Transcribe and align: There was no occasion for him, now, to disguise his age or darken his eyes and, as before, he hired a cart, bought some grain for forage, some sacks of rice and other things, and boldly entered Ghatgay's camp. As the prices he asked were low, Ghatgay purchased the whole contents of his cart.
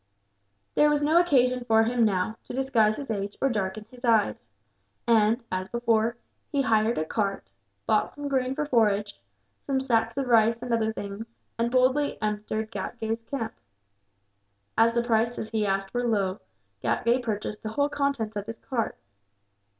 There 0.73 0.89
was 0.89 1.03
no 1.03 1.19
occasion 1.21 1.63
for 1.63 1.83
him, 1.83 2.03
now, 2.05 2.35
to 2.45 2.53
disguise 2.55 2.95
his 2.95 3.11
age 3.11 3.37
or 3.39 3.49
darken 3.49 3.85
his 3.91 4.03
eyes 4.03 4.47
and, 5.05 5.43
as 5.51 5.69
before, 5.69 6.17
he 6.51 6.63
hired 6.63 6.97
a 6.97 7.05
cart, 7.05 7.45
bought 7.85 8.09
some 8.09 8.27
grain 8.27 8.55
for 8.55 8.65
forage, 8.65 9.21
some 9.67 9.79
sacks 9.79 10.17
of 10.17 10.25
rice 10.25 10.59
and 10.63 10.73
other 10.73 10.91
things, 10.91 11.27
and 11.59 11.69
boldly 11.69 12.19
entered 12.19 12.71
Ghatgay's 12.71 13.21
camp. 13.29 13.53
As 14.75 14.95
the 14.95 15.03
prices 15.03 15.51
he 15.51 15.67
asked 15.67 15.93
were 15.93 16.07
low, 16.07 16.39
Ghatgay 16.81 17.21
purchased 17.21 17.61
the 17.61 17.69
whole 17.69 17.87
contents 17.87 18.35
of 18.35 18.47
his 18.47 18.57
cart. 18.57 18.97